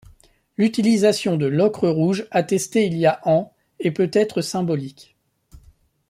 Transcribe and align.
L'utilisation 0.57 1.37
de 1.37 1.45
l'ocre 1.45 1.87
rouge, 1.87 2.25
attestée 2.31 2.87
il 2.87 2.97
y 2.97 3.05
a 3.05 3.21
ans, 3.27 3.53
est 3.79 3.91
peut-être 3.91 4.41
symbolique. 4.41 5.15